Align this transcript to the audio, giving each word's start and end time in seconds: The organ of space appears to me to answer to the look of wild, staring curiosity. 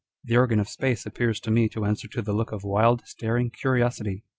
The 0.23 0.35
organ 0.35 0.59
of 0.59 0.67
space 0.67 1.05
appears 1.05 1.39
to 1.41 1.51
me 1.51 1.69
to 1.69 1.85
answer 1.85 2.07
to 2.07 2.23
the 2.23 2.33
look 2.33 2.51
of 2.51 2.63
wild, 2.63 3.03
staring 3.05 3.51
curiosity. 3.51 4.23